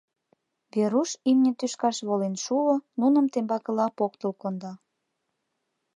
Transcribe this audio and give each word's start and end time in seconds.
Веруш 0.73 1.11
имне 1.29 1.51
тӱшкаш 1.59 1.97
волен 2.07 2.35
шуо, 2.43 2.73
нуным 2.99 3.25
тембакыла 3.33 3.87
поктыл 3.97 4.31
конда. 4.41 4.73